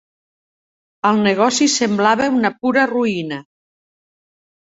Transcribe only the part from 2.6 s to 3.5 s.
pura ruïna.